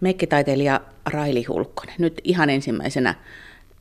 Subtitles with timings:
[0.00, 3.14] Meikkitaiteilija Raili Hulkkonen, nyt ihan ensimmäisenä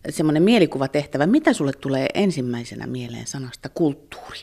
[0.10, 1.26] semmoinen mielikuvatehtävä.
[1.28, 4.40] Mitä sulle tulee ensimmäisenä mieleen sanasta kulttuuri?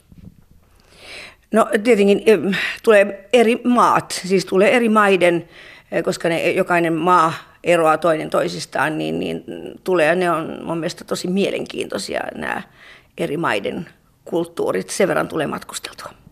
[1.52, 2.22] No tietenkin
[2.82, 5.48] tulee eri maat, siis tulee eri maiden,
[6.04, 7.32] koska ne, jokainen maa
[7.64, 9.44] eroaa toinen toisistaan, niin, niin
[9.84, 12.62] tulee, ne on mun mielestä tosi mielenkiintoisia nämä
[13.18, 13.88] eri maiden
[14.24, 14.90] kulttuurit.
[14.90, 16.23] Sen verran tulee matkusteltua.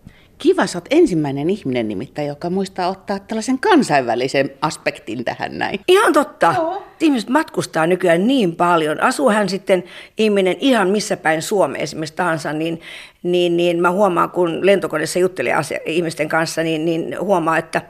[0.43, 5.81] Kiva, sä oot ensimmäinen ihminen nimittäin, joka muistaa ottaa tällaisen kansainvälisen aspektin tähän näin.
[5.89, 6.55] Ihan totta.
[6.57, 6.83] Joo.
[7.03, 9.01] Ihmiset matkustaa nykyään niin paljon.
[9.01, 9.85] Asuu hän sitten
[10.19, 12.81] ihminen ihan missä päin Suomeen esimerkiksi tahansa, niin
[13.23, 17.83] niin, niin mä huomaan, kun lentokoneessa juttelee asia, ihmisten kanssa, niin, niin huomaa, että,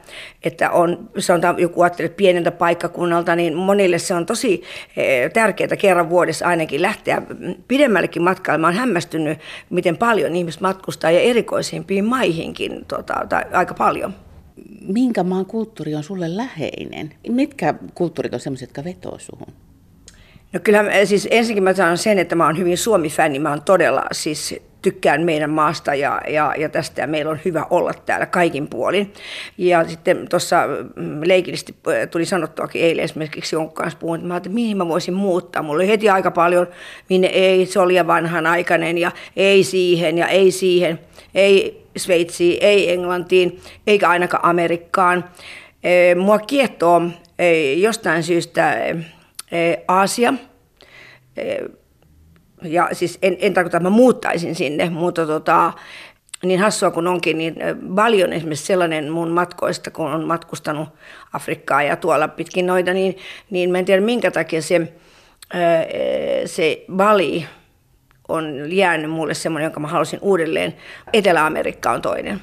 [0.43, 4.63] että on, on joku ajattelee pieneltä paikkakunnalta, niin monille se on tosi
[4.97, 7.21] eh, tärkeää kerran vuodessa ainakin lähteä
[7.67, 8.57] pidemmällekin matkalle.
[8.57, 9.39] Mä oon hämmästynyt,
[9.69, 14.13] miten paljon ihmiset matkustaa ja erikoisimpiin maihinkin tota, tai aika paljon.
[14.87, 17.13] Minkä maan kulttuuri on sulle läheinen?
[17.29, 19.53] Mitkä kulttuurit on sellaiset, jotka vetoo suhun?
[20.53, 23.39] No kyllä siis ensinnäkin mä sanon sen, että mä oon hyvin Suomi-fäni.
[23.39, 27.65] Mä oon todella siis tykkään meidän maasta ja, ja, ja tästä ja meillä on hyvä
[27.69, 29.13] olla täällä kaikin puolin.
[29.57, 30.63] Ja sitten tuossa
[30.95, 34.87] mm, leikillisesti äh, tuli sanottuakin eilen esimerkiksi jonkun kanssa puhun, että, mä että mihin mä
[34.87, 35.63] voisin muuttaa.
[35.63, 36.67] Mulla oli heti aika paljon,
[37.09, 40.99] minne ei, se oli vanhanaikainen ja ei siihen ja ei siihen,
[41.35, 45.29] ei Sveitsiin, ei Englantiin, eikä ainakaan Amerikkaan.
[46.19, 47.01] Mua kiehtoo
[47.77, 48.77] jostain syystä
[49.87, 50.33] Aasia,
[52.63, 55.73] ja siis en, en tarkoita, että mä muuttaisin sinne, mutta tota,
[56.43, 57.55] niin hassua kun onkin, niin
[57.95, 60.89] paljon esimerkiksi sellainen mun matkoista, kun on matkustanut
[61.33, 63.17] Afrikkaa ja tuolla pitkin noita, niin,
[63.49, 64.93] niin mä en tiedä minkä takia se,
[66.45, 67.45] se Bali
[68.27, 70.73] on jäänyt mulle semmoinen, jonka mä halusin uudelleen.
[71.13, 72.41] Etelä-Amerikka on toinen.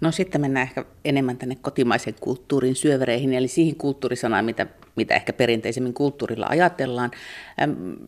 [0.00, 5.32] No sitten mennään ehkä enemmän tänne kotimaisen kulttuurin syövereihin, eli siihen kulttuurisanaan, mitä, mitä ehkä
[5.32, 7.10] perinteisemmin kulttuurilla ajatellaan.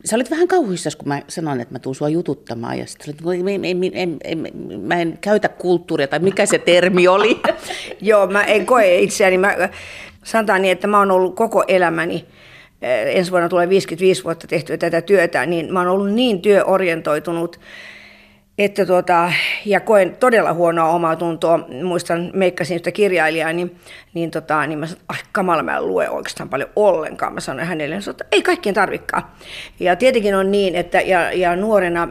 [0.05, 3.41] sä olit vähän kauhuissas, kun mä sanoin, että mä tuun sua jututtamaan, ja sitten olit,
[3.49, 7.41] en, en, en, en, mä en käytä kulttuuria, tai mikä se termi oli?
[8.01, 9.39] Joo, mä en koe itseäni.
[9.39, 9.57] Mä,
[10.25, 12.27] sanotaan niin, että mä oon ollut koko elämäni
[12.87, 17.61] ensi vuonna tulee 55 vuotta tehtyä tätä työtä, niin mä oon ollut niin työorientoitunut,
[18.59, 19.33] että tuota,
[19.65, 21.69] ja koen todella huonoa omaa tuntoa.
[21.85, 23.77] Muistan, meikkasin yhtä kirjailijaa, niin,
[24.15, 27.35] niin, tota, niin mä sanoin, että kamala, mä en lue oikeastaan paljon ollenkaan.
[27.35, 29.23] Mä sanoin hänelle, että ei kaikkien tarvikaan.
[29.81, 32.09] Ja tietenkin on niin, että ja, ja nuorena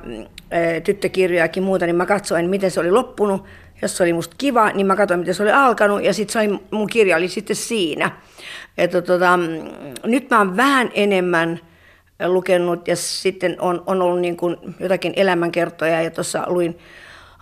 [0.83, 3.45] tyttökirjojakin muuta, niin mä katsoin, miten se oli loppunut.
[3.81, 6.87] Jos se oli musta kiva, niin mä katsoin, miten se oli alkanut, ja sitten mun
[6.87, 8.11] kirja oli sitten siinä.
[8.77, 9.39] Että tota,
[10.05, 11.59] nyt mä oon vähän enemmän
[12.27, 16.77] lukenut ja sitten on, on ollut niin kuin jotakin elämänkertoja ja tuossa luin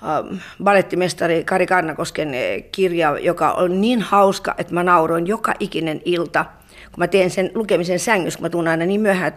[0.03, 6.01] äh, balettimestari Kari Karnakosken äh, kirja, joka on niin hauska, että mä nauroin joka ikinen
[6.05, 6.45] ilta,
[6.91, 9.33] kun mä teen sen lukemisen sängyssä, kun mä tuun aina niin myöhään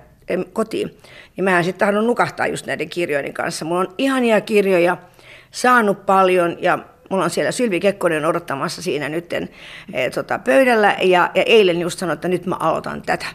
[0.52, 0.96] kotiin,
[1.36, 3.64] niin mähän sitten tahdon nukahtaa just näiden kirjojen kanssa.
[3.64, 4.96] Mulla on ihania kirjoja,
[5.50, 6.78] saanut paljon ja
[7.10, 9.48] mulla on siellä Sylvi Kekkonen odottamassa siinä nyt äh,
[10.14, 13.26] tota, pöydällä ja, ja eilen just sanoin, että nyt mä aloitan tätä.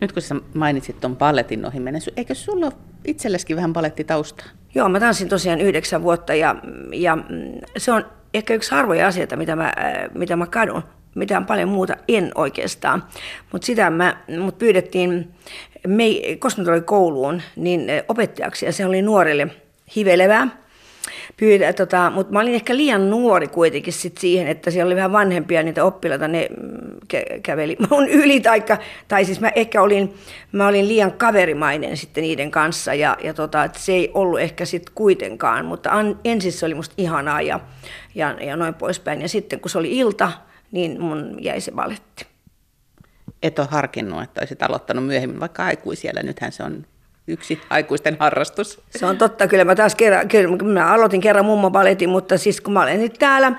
[0.00, 2.72] Nyt kun sä mainitsit tuon balletin ohi menen, eikö sulla
[3.04, 4.46] itselleskin vähän ballettitaustaa?
[4.74, 6.56] Joo, mä tanssin tosiaan yhdeksän vuotta ja,
[6.92, 7.18] ja
[7.76, 9.72] se on ehkä yksi harvoja asioita, mitä mä,
[10.14, 10.82] mitä mä kadun.
[11.14, 13.04] Mitään paljon muuta en oikeastaan.
[13.52, 15.34] Mutta sitä mä, mut pyydettiin,
[15.86, 16.04] me,
[16.38, 19.48] koska mä kouluun, niin opettajaksi ja se oli nuorille
[19.96, 20.48] hivelevää
[21.36, 25.12] pyydä, tota, mutta mä olin ehkä liian nuori kuitenkin sit siihen, että siellä oli vähän
[25.12, 28.78] vanhempia niitä oppilaita, ne mm, kä- käveli mun yli, taikka,
[29.08, 30.14] tai siis mä ehkä olin,
[30.52, 34.94] mä olin liian kaverimainen sitten niiden kanssa, ja, ja tota, se ei ollut ehkä sitten
[34.94, 37.60] kuitenkaan, mutta an, ensin se oli musta ihanaa ja,
[38.14, 40.32] ja, ja noin poispäin, ja sitten kun se oli ilta,
[40.72, 42.26] niin mun jäi se valetti.
[43.42, 46.86] Et ole harkinnut, että olisit aloittanut myöhemmin, vaikka aikuisiellä, nythän se on
[47.28, 48.80] yksi aikuisten harrastus.
[48.90, 52.60] Se on totta, kyllä mä taas kerran, kyllä mä aloitin kerran mummo baletin, mutta siis
[52.60, 53.52] kun mä olen nyt täällä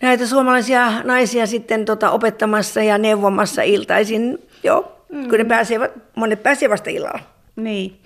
[0.00, 5.28] näitä suomalaisia naisia sitten tota, opettamassa ja neuvomassa iltaisin, joo, mm.
[5.28, 7.20] kun ne pääsevät, monet pääsevät vasta illalla.
[7.56, 8.00] Niin.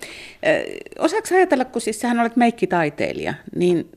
[0.99, 3.91] Osaatko ajatella, kun siis sähän olet meikkitaiteilija, niin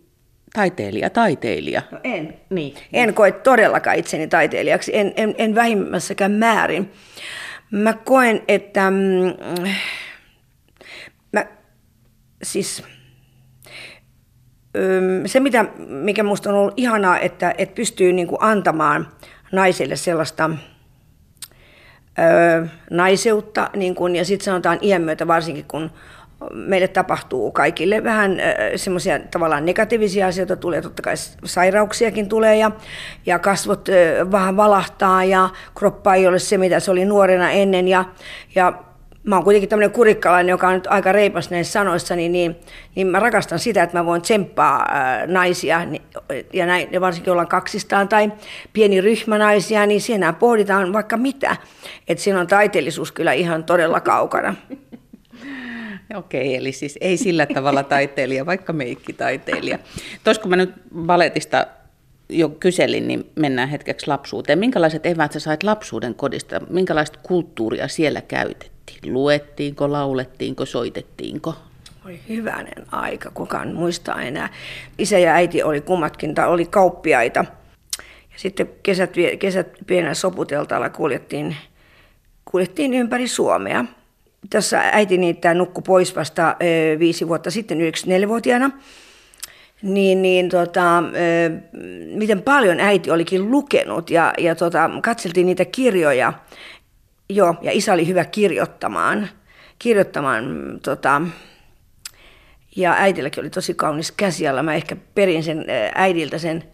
[0.52, 1.82] taiteilija, taiteilija.
[1.90, 2.34] No en.
[2.50, 2.74] Niin.
[2.92, 6.90] En koe todellakaan itseni taiteilijaksi, en, en, en vähimmässäkään määrin.
[7.70, 8.96] Mä koen, että mm,
[12.42, 12.82] siis
[15.26, 19.08] se, mitä, mikä minusta on ollut ihanaa, että, että pystyy niin kuin antamaan
[19.52, 20.50] naiselle sellaista
[22.18, 25.90] ö, naiseutta, niin kuin, ja sitten sanotaan iän myötä varsinkin, kun
[26.52, 28.36] meille tapahtuu kaikille vähän
[28.76, 31.14] semmoisia tavallaan negatiivisia asioita tulee, totta kai
[31.44, 32.70] sairauksiakin tulee ja,
[33.26, 33.88] ja kasvot
[34.32, 35.48] vähän valahtaa ja
[35.78, 38.04] kroppa ei ole se, mitä se oli nuorena ennen ja,
[38.54, 38.72] ja
[39.28, 42.56] mä oon kuitenkin tämmöinen kurikkalainen, joka on nyt aika reipas näissä sanoissa, niin, niin,
[42.94, 45.86] niin mä rakastan sitä, että mä voin tsemppaa ää, naisia,
[46.52, 48.32] ja, näin, varsinkin ollaan kaksistaan tai
[48.72, 51.56] pieni ryhmä naisia, niin siinä pohditaan vaikka mitä.
[52.08, 54.54] Että siinä on taiteellisuus kyllä ihan todella kaukana.
[56.14, 59.78] Okei, eli siis ei sillä tavalla taiteilija, vaikka meikkitaiteilija.
[60.24, 61.66] Tuossa kun mä nyt baletista
[62.28, 64.58] jo kyselin, niin mennään hetkeksi lapsuuteen.
[64.58, 66.60] Minkälaiset eväät sä sait lapsuuden kodista?
[66.70, 68.77] Minkälaista kulttuuria siellä käytettiin?
[69.06, 71.54] Luettiinko, laulettiinko, soitettiinko?
[72.04, 74.48] Oli hyvänen aika, kukaan muistaa enää.
[74.98, 77.44] Isä ja äiti oli kummatkin, tai oli kauppiaita.
[78.32, 81.56] Ja sitten kesät, kesät pienellä soputeltalla kuljettiin,
[82.44, 83.84] kuljettiin ympäri Suomea–
[84.50, 88.70] tässä äiti niittää nukku pois vasta ö, viisi vuotta sitten, 94-vuotiaana.
[89.82, 91.50] Niin, niin tota, ö,
[92.14, 96.32] miten paljon äiti olikin lukenut ja, ja tota, katseltiin niitä kirjoja.
[97.30, 99.28] Joo, ja isä oli hyvä kirjoittamaan.
[99.78, 100.44] kirjoittamaan
[100.82, 101.22] tota,
[102.76, 104.62] ja äitilläkin oli tosi kaunis käsiala.
[104.62, 105.64] Mä ehkä perin sen
[105.94, 106.64] äidiltä sen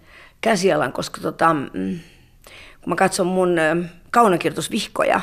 [0.40, 1.98] käsialan, koska tota, mm,
[2.80, 3.56] kun mä katson mun
[4.10, 5.20] kaunokirjoitusvihkoja,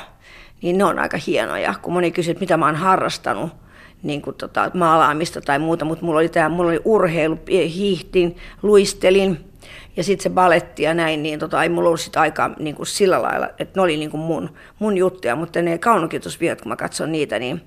[0.61, 1.73] niin ne on aika hienoja.
[1.81, 3.51] Kun moni kysyy, mitä mä oon harrastanut,
[4.03, 9.50] niin kuin tota, maalaamista tai muuta, mutta mulla oli, tää, mulla oli urheilu, hiihtin, luistelin
[9.97, 12.87] ja sitten se baletti ja näin, niin tota, ei mulla ollut sitä aikaa niin kuin
[12.87, 16.75] sillä lailla, että ne oli niin kuin mun, mun juttuja, mutta ne kaunokitusviot, kun mä
[16.75, 17.61] katson niitä, niin,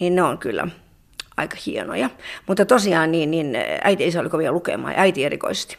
[0.00, 0.68] niin ne on kyllä
[1.36, 2.10] aika hienoja.
[2.46, 5.76] Mutta tosiaan niin, niin äiti ei oli kovin lukemaan, äiti erikoisesti.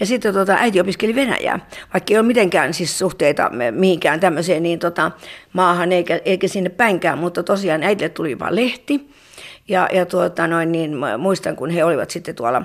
[0.00, 4.78] Ja sitten tota, äiti opiskeli Venäjää, vaikka ei ole mitenkään siis suhteita mihinkään tämmöiseen niin
[4.78, 5.10] tota,
[5.52, 9.10] maahan eikä, eikä sinne päinkään, mutta tosiaan äitille tuli vain lehti.
[9.68, 12.62] Ja, ja tuota, noin, niin, muistan, kun he olivat sitten tuolla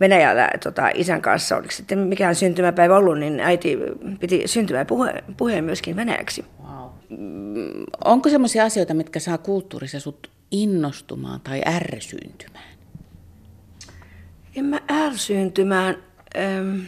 [0.00, 3.78] Venäjällä tota, isän kanssa, oliko sitten mikään syntymäpäivä ollut, niin äiti
[4.20, 6.44] piti syntymäpuheen puheen myöskin venäjäksi.
[6.62, 6.90] Wow.
[8.04, 12.70] Onko sellaisia asioita, mitkä saa kulttuurissa sut innostumaan tai ärsyyntymään?
[14.56, 15.96] En mä ärsyyntymään.
[16.36, 16.80] Ähm,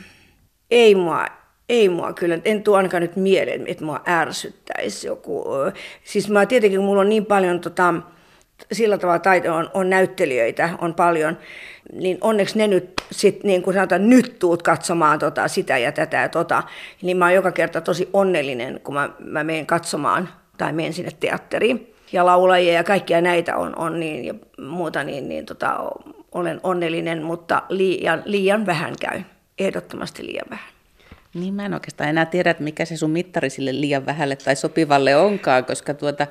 [0.70, 1.26] ei mua,
[1.68, 5.44] ei mua kyllä, en tuo ainakaan nyt mieleen, että mua ärsyttäisi joku.
[6.04, 7.94] Siis mä tietenkin, mulla on niin paljon tota,
[8.72, 11.38] sillä tavalla taito on, on näyttelijöitä, on paljon,
[11.92, 16.16] niin onneksi ne nyt sit, niin kuin sanotaan, nyt tuut katsomaan tota, sitä ja tätä
[16.16, 16.62] ja tota,
[17.02, 20.28] niin mä oon joka kerta tosi onnellinen, kun mä, mä menen katsomaan
[20.58, 21.88] tai menen sinne teatteriin.
[22.12, 25.90] Ja laulajia ja kaikkia näitä on, on niin ja muuta, niin, niin tota,
[26.32, 29.20] olen onnellinen, mutta liian, liian vähän käy.
[29.58, 30.72] Ehdottomasti liian vähän.
[31.34, 34.56] Niin mä en oikeastaan enää tiedä, että mikä se sun mittari sille liian vähälle tai
[34.56, 36.26] sopivalle onkaan, koska tuota,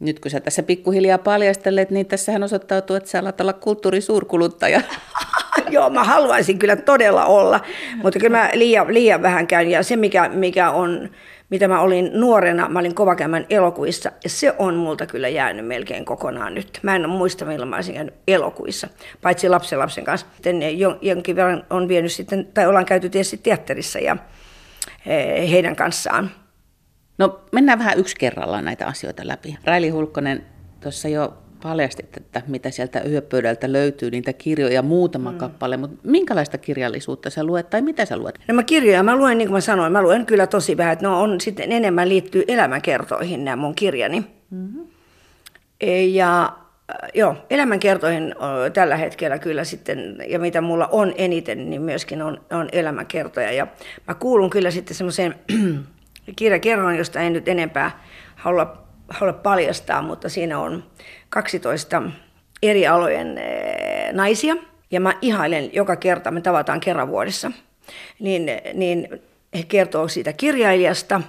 [0.00, 4.80] nyt kun sä tässä pikkuhiljaa paljastelet, niin tässähän osoittautuu, että sä alat olla kulttuurisuurkuluttaja.
[5.70, 7.60] Joo, mä haluaisin kyllä todella olla,
[8.02, 9.70] mutta kyllä mä liian, liian vähän käyn.
[9.70, 11.10] Ja se, mikä, mikä on
[11.50, 16.04] mitä mä olin nuorena, mä olin kovakäymän elokuissa, ja se on multa kyllä jäänyt melkein
[16.04, 16.78] kokonaan nyt.
[16.82, 18.88] Mä en muista, milloin mä olisin käynyt elokuissa,
[19.22, 20.26] paitsi lapsen lapsen kanssa.
[20.34, 20.60] Sitten
[21.02, 24.16] jonkin verran on vienyt sitten, tai ollaan käyty tietysti teatterissa ja
[25.06, 26.30] eh, heidän kanssaan.
[27.20, 29.58] No mennään vähän yksi kerrallaan näitä asioita läpi.
[29.64, 30.44] Raili Hulkkonen
[30.80, 35.38] tuossa jo paljastit, että mitä sieltä yöpöydältä löytyy, niitä kirjoja muutama mm.
[35.38, 38.38] kappale, mutta minkälaista kirjallisuutta sä luet tai mitä sä luet?
[38.48, 41.06] No mä kirjoja, mä luen niin kuin mä sanoin, mä luen kyllä tosi vähän, että
[41.06, 44.24] no on sitten enemmän liittyy elämänkertoihin nämä mun kirjani.
[44.50, 44.86] Mm-hmm.
[45.80, 46.52] E, ja
[47.14, 48.34] joo, elämänkertoihin
[48.72, 53.52] tällä hetkellä kyllä sitten, ja mitä mulla on eniten, niin myöskin on, on elämänkertoja.
[53.52, 53.66] Ja
[54.08, 55.34] mä kuulun kyllä sitten semmoiseen
[56.36, 58.04] kirjakerron, josta en nyt enempää
[58.36, 60.84] halua, halua paljastaa, mutta siinä on
[61.28, 62.02] 12
[62.62, 64.56] eri alojen eh, naisia.
[64.90, 67.52] Ja mä ihailen joka kerta, me tavataan kerran vuodessa,
[68.18, 69.22] niin, niin
[69.58, 71.20] he kertoo siitä kirjailijasta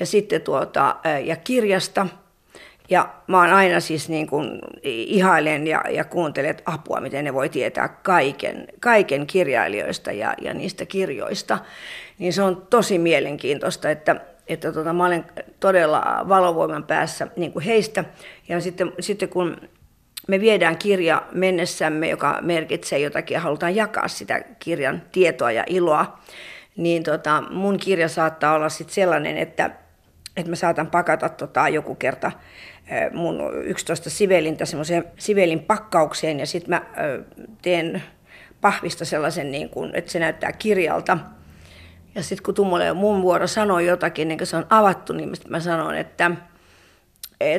[0.00, 2.06] ja sitten tuota, eh, ja kirjasta.
[2.90, 7.34] Ja mä oon aina siis niin kuin ihailen ja, ja kuuntelen että apua, miten ne
[7.34, 11.58] voi tietää kaiken, kaiken kirjailijoista ja, ja niistä kirjoista.
[12.18, 14.16] Niin se on tosi mielenkiintoista, että
[14.48, 15.24] että tota, mä olen
[15.60, 18.04] todella valovoiman päässä niin kuin heistä.
[18.48, 19.56] Ja sitten, sitten kun
[20.28, 26.18] me viedään kirja mennessämme, joka merkitsee jotakin ja halutaan jakaa sitä kirjan tietoa ja iloa,
[26.76, 29.70] niin tota, mun kirja saattaa olla sitten sellainen, että,
[30.38, 32.32] että mä saatan pakata tota, joku kerta
[33.12, 36.82] mun 11 sivelintä semmoiseen sivelin pakkaukseen ja sitten mä
[37.62, 38.02] teen
[38.60, 41.18] pahvista sellaisen, niin kuin, että se näyttää kirjalta–
[42.18, 45.60] ja sitten kun Tummolle mun vuoro sanoi jotakin, niin kun se on avattu, niin mä
[45.60, 46.30] sanon, että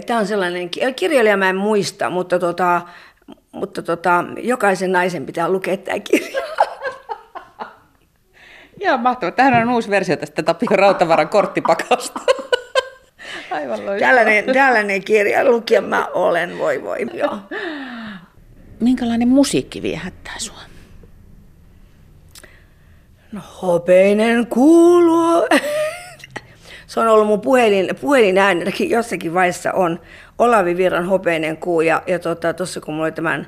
[0.05, 2.81] tämä on sellainen, kirjailija mä en muista, mutta tota,
[3.51, 6.41] mutta tota, jokaisen naisen pitää lukea tämä kirja.
[8.81, 9.31] Joo, mahtavaa.
[9.31, 12.19] Tähän on uusi versio tästä Tapio Rautavaran korttipakasta.
[13.51, 13.99] Aivan loistava.
[13.99, 16.97] Tällainen, tällainen kirja lukija mä olen, voi voi.
[17.13, 17.37] Joo.
[18.79, 20.59] Minkälainen musiikki viehättää sua?
[23.31, 25.47] No hopeinen kuuluu.
[26.87, 29.99] Se on ollut mun puhelin, puhelin äänelläkin jossakin vaiheessa on
[30.37, 31.81] Olavi Virran hopeinen kuu.
[31.81, 33.47] Ja, ja tuossa tota, kun mulla oli tämän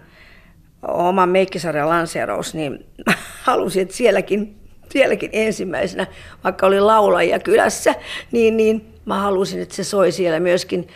[0.87, 2.85] oman meikkisarjan lanseeraus, niin
[3.43, 6.07] halusin, että sielläkin, sielläkin ensimmäisenä,
[6.43, 7.95] vaikka oli laulajia kylässä,
[8.31, 10.87] niin, niin mä halusin, että se soi siellä myöskin.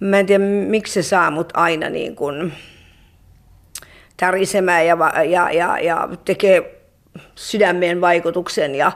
[0.00, 2.52] Mä en tiedä, miksi se saa mut aina niin kuin
[4.16, 4.96] tärisemään ja,
[5.28, 6.80] ja, ja, ja tekee
[7.34, 8.92] sydämeen vaikutuksen ja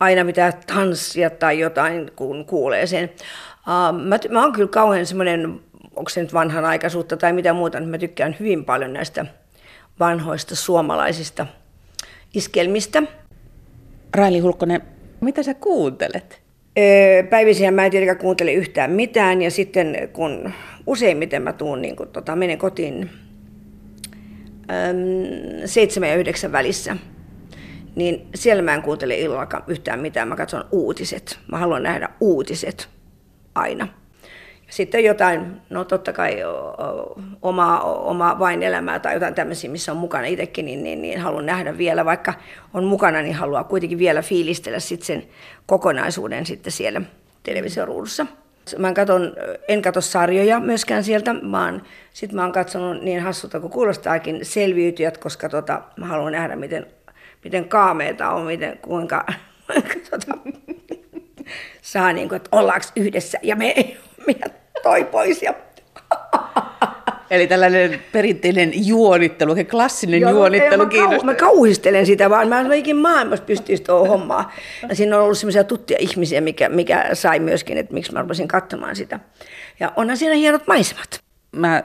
[0.00, 3.10] aina pitää tanssia tai jotain, kun kuulee sen.
[3.66, 5.60] Uh, mä, mä oon kyllä kauhean semmoinen,
[5.96, 9.26] onko se nyt vanhanaikaisuutta tai mitä muuta, mä tykkään hyvin paljon näistä
[10.00, 11.46] vanhoista suomalaisista
[12.34, 13.02] iskelmistä.
[14.14, 14.82] Raili Hulkkonen,
[15.20, 16.42] mitä sä kuuntelet?
[17.30, 20.52] Päivisin mä en tietenkään kuuntele yhtään mitään ja sitten kun
[20.86, 23.10] useimmiten mä tuun, niin kun, tota, menen kotiin
[24.70, 26.96] äm, ja yhdeksän välissä,
[27.96, 30.28] niin siellä mä en kuuntele illalla yhtään mitään.
[30.28, 31.38] Mä katson uutiset.
[31.50, 32.88] Mä haluan nähdä uutiset
[33.54, 33.88] aina.
[34.72, 36.36] Sitten jotain, no totta kai
[37.42, 41.46] oma, oma vain elämää tai jotain tämmöisiä, missä on mukana itsekin, niin, niin, niin haluan
[41.46, 42.34] nähdä vielä, vaikka
[42.74, 45.22] on mukana, niin haluaa kuitenkin vielä fiilistellä sit sen
[45.66, 47.00] kokonaisuuden sitten siellä
[47.42, 48.26] televisioruudussa.
[48.78, 49.32] Mä en, katon,
[49.68, 55.18] en katso sarjoja myöskään sieltä, vaan sitten mä oon katsonut niin hassulta kuin kuulostaakin selviytyjät,
[55.18, 56.86] koska tota, mä haluan nähdä, miten,
[57.44, 59.26] miten kaameita on, miten, kuinka
[60.10, 60.38] tota,
[61.82, 63.74] saa niin kuin, että ollaanko yhdessä ja me,
[64.26, 64.34] me
[64.82, 65.54] toi pois ja
[67.32, 71.24] Eli tällainen perinteinen juonittelu, klassinen Joo, juonittelu kiinnostaa.
[71.24, 74.52] Mä kauhistelen sitä, vaan mä en ikinä maailmassa pystyisi tuohon hommaa.
[74.88, 78.48] Ja siinä on ollut sellaisia tuttia ihmisiä, mikä, mikä sai myöskin, että miksi mä rupesin
[78.48, 79.20] katsomaan sitä.
[79.80, 81.20] Ja onhan siinä hienot maisemat.
[81.56, 81.82] Mä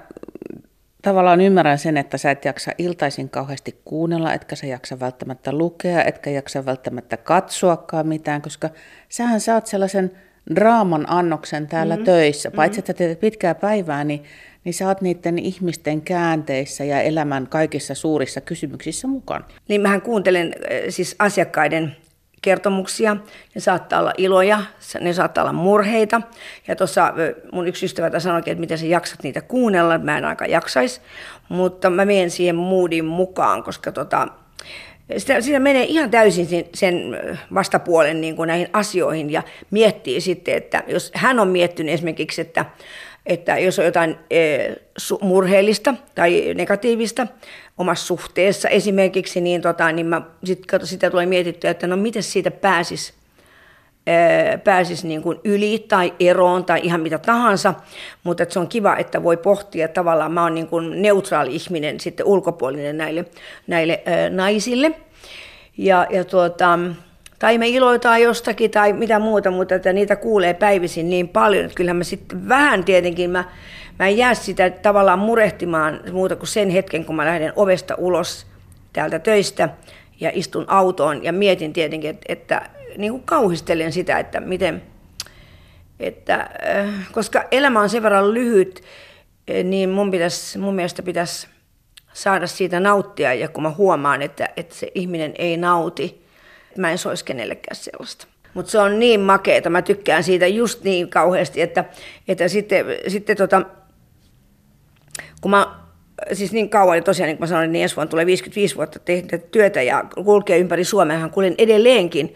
[1.01, 6.03] tavallaan ymmärrän sen, että sä et jaksa iltaisin kauheasti kuunnella, etkä sä jaksa välttämättä lukea,
[6.03, 8.69] etkä jaksa välttämättä katsoakaan mitään, koska
[9.09, 10.11] sähän saat sellaisen
[10.55, 12.05] draaman annoksen täällä mm-hmm.
[12.05, 12.51] töissä.
[12.51, 12.91] Paitsi mm-hmm.
[12.91, 14.23] että teet pitkää päivää, niin
[14.63, 19.45] niin sä oot niiden ihmisten käänteissä ja elämän kaikissa suurissa kysymyksissä mukana.
[19.67, 20.55] Niin mähän kuuntelen
[20.89, 21.95] siis asiakkaiden
[22.41, 23.17] kertomuksia.
[23.55, 24.59] Ne saattaa olla iloja,
[25.01, 26.21] ne saattaa olla murheita.
[26.67, 27.13] Ja tuossa
[27.51, 29.97] mun yksi ystävä sanoi, että miten sä jaksat niitä kuunnella.
[29.97, 31.01] Mä en aika jaksais,
[31.49, 34.27] mutta mä menen siihen moodin mukaan, koska tota,
[35.17, 36.95] sitä, sitä menee ihan täysin sen
[37.53, 42.65] vastapuolen niin kuin näihin asioihin ja miettii sitten, että jos hän on miettinyt esimerkiksi, että
[43.25, 44.39] että jos on jotain e,
[45.21, 47.27] murheellista tai negatiivista
[47.77, 52.23] omassa suhteessa esimerkiksi, niin, tota, niin mä sit, kato, sitä tulee mietittyä, että no miten
[52.23, 53.13] siitä pääsisi
[54.07, 57.73] e, pääsis niin kuin yli tai eroon tai ihan mitä tahansa,
[58.23, 61.99] mutta se on kiva, että voi pohtia että tavallaan, mä oon niin kuin neutraali ihminen
[61.99, 63.25] sitten ulkopuolinen näille,
[63.67, 64.91] näille ää, naisille.
[65.77, 66.79] Ja, ja tuota,
[67.39, 71.75] tai me iloitaan jostakin tai mitä muuta, mutta että niitä kuulee päivisin niin paljon, että
[71.75, 73.45] kyllähän mä sitten vähän tietenkin, mä,
[73.99, 78.47] mä en jää sitä tavallaan murehtimaan muuta kuin sen hetken, kun mä lähden ovesta ulos
[78.93, 79.69] täältä töistä
[80.19, 84.83] ja istun autoon ja mietin tietenkin, että, että niin kuin kauhistelen sitä, että miten,
[85.99, 88.83] että, äh, koska elämä on sen verran lyhyt,
[89.49, 91.47] äh, niin mun, pitäisi, mun mielestä pitäisi
[92.13, 96.25] saada siitä nauttia ja kun mä huomaan, että, että se ihminen ei nauti,
[96.77, 98.27] mä en soisi kenellekään sellaista.
[98.53, 101.85] Mutta se on niin makeeta, mä tykkään siitä just niin kauheasti, että,
[102.27, 103.61] että sitten, sitten tota,
[105.41, 105.75] kun mä
[106.33, 108.99] siis niin kauan, ja tosiaan niin kuin mä sanoin, niin ensi vuonna tulee 55 vuotta
[108.99, 112.35] tehdä työtä ja kulkee ympäri Suomea, hän kuljen edelleenkin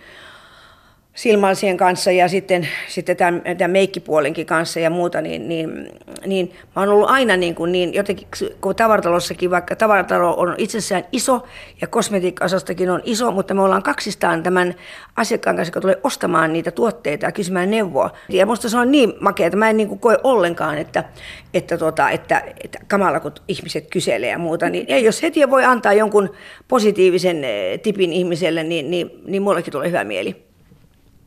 [1.13, 5.89] silmalsien kanssa ja sitten, sitten tämän, tämän meikkipuolenkin kanssa ja muuta, niin, niin,
[6.25, 8.27] niin mä oon ollut aina niin, kuin niin jotenkin,
[8.61, 11.47] kun tavaratalossakin, vaikka tavaratalo on itsessään iso
[11.81, 12.45] ja kosmetiikka
[12.93, 14.75] on iso, mutta me ollaan kaksistaan tämän
[15.15, 18.09] asiakkaan kanssa, joka tulee ostamaan niitä tuotteita ja kysymään neuvoa.
[18.29, 21.03] Ja musta se on niin makea, että mä en niin kuin koe ollenkaan, että,
[21.53, 25.63] että, tota, että, että kamala kun ihmiset kyselee ja muuta, niin ja jos heti voi
[25.63, 26.29] antaa jonkun
[26.67, 30.50] positiivisen eh, tipin ihmiselle, niin, niin, niin mullekin tulee hyvä mieli.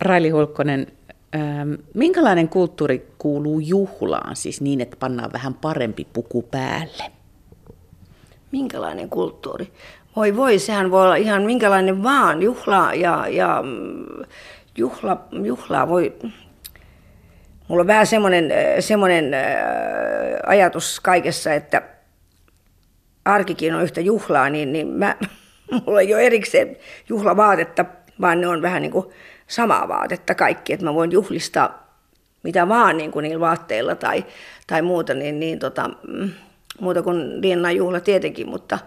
[0.01, 0.87] Raili Hulkkonen,
[1.35, 7.05] ähm, minkälainen kulttuuri kuuluu juhlaan, siis niin, että pannaan vähän parempi puku päälle?
[8.53, 9.73] Minkälainen kulttuuri?
[10.17, 12.43] Voi voi, sehän voi olla ihan minkälainen vaan.
[12.43, 14.25] Juhla ja, ja mm,
[14.77, 16.17] juhla, juhlaa voi...
[17.69, 19.41] Mulla on vähän semmoinen, semmoinen äh,
[20.47, 21.83] ajatus kaikessa, että
[23.25, 25.17] arkikin on yhtä juhlaa, niin, niin mä,
[25.87, 26.77] mulla ei ole erikseen
[27.09, 27.85] juhlavaatetta,
[28.21, 29.07] vaan ne on vähän niin kuin
[29.47, 31.85] samaa vaatetta kaikki, että mä voin juhlistaa
[32.45, 34.25] mitä vaan niin kuin niillä vaatteilla tai,
[34.67, 36.31] tai muuta, niin, niin tota, mm,
[36.81, 38.79] muuta kuin Liennan juhla tietenkin, mutta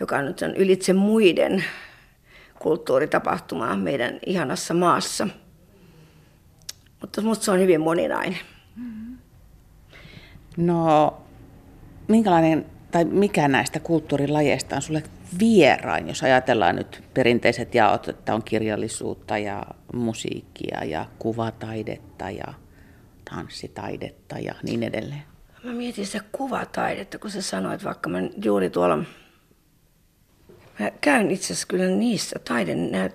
[0.00, 1.64] joka nyt on ylitse muiden
[2.58, 5.28] kulttuuritapahtumaa meidän ihanassa maassa.
[7.00, 8.38] Mutta minusta se on hyvin moninainen.
[10.56, 11.16] No,
[12.08, 15.02] minkälainen tai mikä näistä kulttuurilajeista on sulle
[15.38, 19.62] vierain, jos ajatellaan nyt perinteiset jaot, että on kirjallisuutta ja
[19.92, 22.54] musiikkia ja kuvataidetta ja
[23.30, 25.22] tanssitaidetta ja niin edelleen?
[25.64, 28.96] Mä mietin sitä kuvataidetta, kun sä sanoit, vaikka mä juuri tuolla...
[30.78, 33.14] Mä käyn itse asiassa kyllä niissä taidenäyt...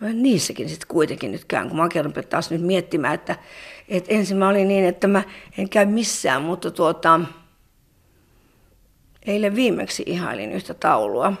[0.00, 3.36] Mä niissäkin sitten kuitenkin nyt käyn, kun mä kerron taas nyt miettimään, että,
[3.88, 5.22] että ensin mä olin niin, että mä
[5.58, 7.20] en käy missään, mutta tuota,
[9.26, 11.32] eilen viimeksi ihailin yhtä taulua.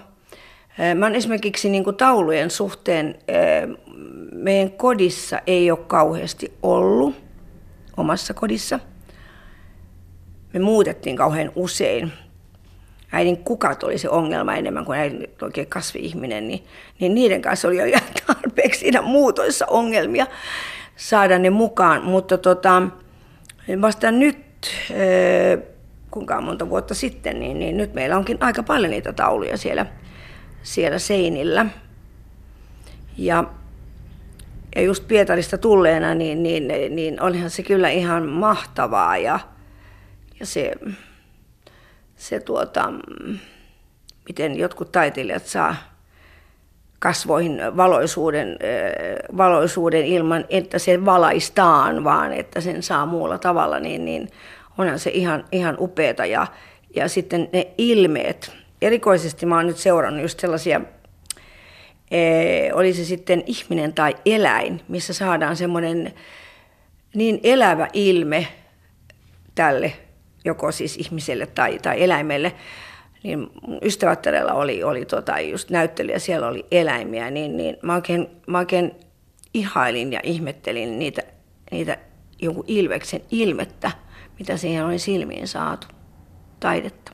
[0.94, 3.18] Mä oon esimerkiksi niin kuin taulujen suhteen,
[4.32, 7.14] meidän kodissa ei ole kauheasti ollut,
[7.96, 8.80] omassa kodissa.
[10.52, 12.12] Me muutettiin kauhean usein.
[13.12, 16.64] Äidin kukat oli se ongelma enemmän kuin äidin oikein kasvi-ihminen, niin,
[17.00, 20.26] niin niiden kanssa oli jo ihan tarpeeksi siinä muutoissa ongelmia
[20.96, 22.04] saada ne mukaan.
[22.04, 22.82] Mutta tota,
[23.80, 24.38] vasta nyt
[26.10, 29.86] kuinka monta vuotta sitten, niin, niin nyt meillä onkin aika paljon niitä tauluja siellä,
[30.62, 31.66] siellä seinillä.
[33.18, 33.44] Ja,
[34.76, 39.40] ja just Pietarista tulleena, niin, niin, niin onhan se kyllä ihan mahtavaa ja,
[40.40, 40.72] ja se,
[42.16, 42.92] se tuota,
[44.28, 45.74] miten jotkut taiteilijat saa
[46.98, 48.58] kasvoihin valoisuuden,
[49.36, 54.28] valoisuuden ilman, että se valaistaan, vaan että sen saa muulla tavalla, niin, niin
[54.80, 56.26] onhan se ihan, ihan upeeta.
[56.26, 56.46] Ja,
[56.94, 58.52] ja sitten ne ilmeet.
[58.82, 60.80] Erikoisesti mä oon nyt seurannut just sellaisia,
[62.10, 66.14] ee, oli se sitten ihminen tai eläin, missä saadaan semmoinen
[67.14, 68.46] niin elävä ilme
[69.54, 69.92] tälle,
[70.44, 72.52] joko siis ihmiselle tai, tai eläimelle,
[73.22, 73.50] niin
[73.82, 78.92] ystävättärellä oli, oli tota, just näyttelijä, siellä oli eläimiä, niin, niin mä, oikein, mä oikein
[79.54, 81.22] ihailin ja ihmettelin niitä,
[81.70, 81.98] niitä
[82.42, 83.90] jonkun ilveksen ilmettä,
[84.40, 85.86] mitä siihen oli silmiin saatu,
[86.60, 87.12] taidetta.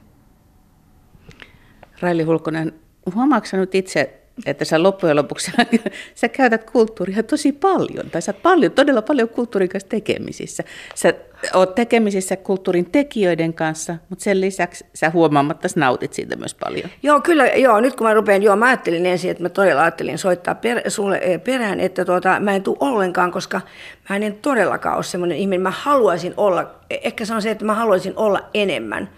[2.00, 2.74] Raili Hulkonen,
[3.14, 5.52] huomaatko nyt itse, että sä loppujen lopuksi
[6.14, 10.64] sä käytät kulttuuria tosi paljon, tai sä oot paljon, todella paljon kulttuurin kanssa tekemisissä.
[10.94, 11.14] Sä
[11.54, 16.90] oot tekemisissä kulttuurin tekijöiden kanssa, mutta sen lisäksi sä huomaamatta nautit siitä myös paljon.
[17.02, 20.18] Joo, kyllä, joo, nyt kun mä rupean, joo, mä ajattelin ensin, että mä todella ajattelin
[20.18, 23.60] soittaa per, sulle eh, perään, että tuota, mä en tule ollenkaan, koska
[24.08, 27.74] mä en todellakaan ole semmoinen ihminen, mä haluaisin olla, ehkä se on se, että mä
[27.74, 29.08] haluaisin olla enemmän.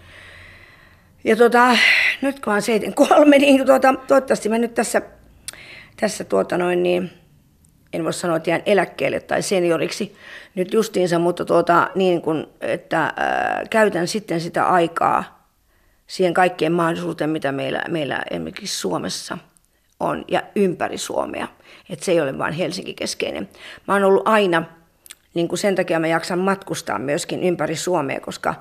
[1.24, 1.76] Ja tuota,
[2.22, 2.62] nyt kun on
[3.08, 5.02] kolme, niin tuota, toivottavasti mä nyt tässä,
[6.00, 7.10] tässä tuota noin niin,
[7.92, 10.16] en voi sanoa, että jään eläkkeelle tai senioriksi
[10.54, 15.48] nyt justiinsa, mutta tuota, niin kuin, että ää, käytän sitten sitä aikaa
[16.06, 19.38] siihen kaikkien mahdollisuuteen, mitä meillä, meillä esimerkiksi Suomessa
[20.00, 21.48] on ja ympäri Suomea.
[21.90, 23.48] Että se ei ole vain Helsinki-keskeinen.
[23.88, 24.62] Mä oon ollut aina,
[25.34, 28.54] niin kuin sen takia mä jaksan matkustaa myöskin ympäri Suomea, koska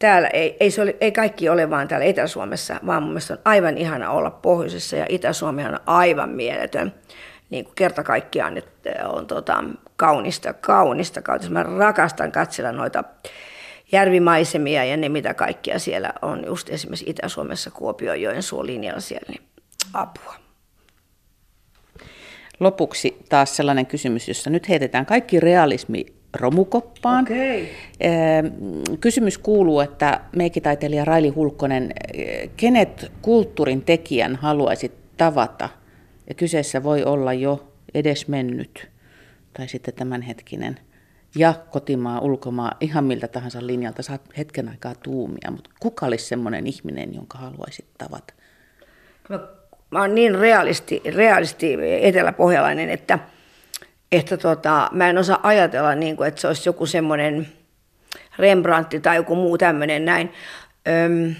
[0.00, 3.40] täällä ei, ei, se ole, ei kaikki ole vaan täällä Itä-Suomessa, vaan mun mielestä on
[3.44, 6.94] aivan ihana olla pohjoisessa ja Itä-Suomi on aivan mieletön.
[7.50, 9.64] Niin kuin kerta kaikkiaan että on tota,
[9.96, 11.52] kaunista, kaunista, kaunista.
[11.52, 13.04] Mä rakastan katsella noita
[13.92, 19.42] järvimaisemia ja ne mitä kaikkia siellä on, just esimerkiksi Itä-Suomessa Kuopio, Joensuun linjalla siellä, niin
[19.94, 20.34] apua.
[22.60, 27.24] Lopuksi taas sellainen kysymys, jossa nyt heitetään kaikki realismi romukoppaan.
[27.24, 27.66] Okay.
[29.00, 31.92] Kysymys kuuluu, että meikitaiteilija Raili Hulkkonen,
[32.56, 35.68] kenet kulttuurin tekijän haluaisit tavata?
[36.28, 38.88] Ja kyseessä voi olla jo edesmennyt
[39.52, 40.78] tai sitten tämänhetkinen
[41.34, 46.66] ja kotimaa, ulkomaa, ihan miltä tahansa linjalta saat hetken aikaa tuumia, mutta kuka olisi semmoinen
[46.66, 48.34] ihminen, jonka haluaisit tavata?
[49.28, 49.40] Mä,
[49.90, 53.18] mä oon niin realisti, realisti eteläpohjalainen, että–
[54.12, 57.48] että tota, mä en osaa ajatella, niin kuin, että se olisi joku semmoinen
[58.38, 60.32] Rembrandt tai joku muu tämmöinen näin.
[60.88, 61.34] Öm,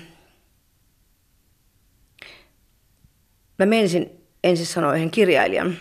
[3.59, 4.11] mä menisin
[4.45, 5.77] ensin sanoa yhden kirjailijan,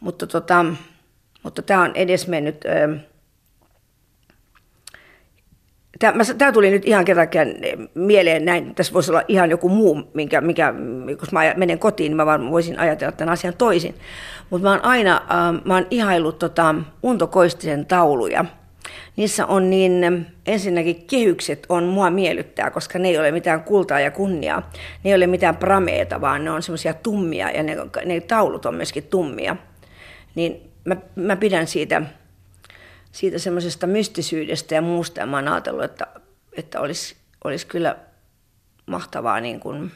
[0.00, 0.64] mutta, tota,
[1.42, 3.00] mutta tämä on edesmennyt öm,
[6.38, 7.40] Tämä tuli nyt ihan kerrankin
[7.94, 10.74] mieleen näin, tässä voisi olla ihan joku muu, minkä, mikä,
[11.06, 13.94] kun mä menen kotiin, niin mä vaan voisin ajatella tämän asian toisin.
[14.50, 18.44] Mutta mä oon aina, äh, mä oon ihaillut tota Unto Koistisen tauluja.
[19.16, 24.10] niissä on niin, ensinnäkin kehykset on mua miellyttää, koska ne ei ole mitään kultaa ja
[24.10, 24.70] kunniaa.
[25.04, 28.74] Ne ei ole mitään prameeta, vaan ne on semmoisia tummia ja ne, ne taulut on
[28.74, 29.56] myöskin tummia.
[30.34, 32.02] Niin mä, mä pidän siitä,
[33.12, 36.06] siitä semmoisesta mystisyydestä ja muusta ja mä oon ajatellut, että,
[36.52, 37.96] että olisi, olisi kyllä
[38.86, 39.92] mahtavaa niin kuin,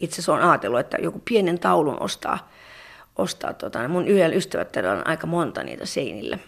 [0.00, 2.50] itse asiassa on ajatellut, että joku pienen taulun ostaa,
[3.18, 6.38] ostaa tota, mun yhdellä ystävättäjällä on aika monta niitä seinille.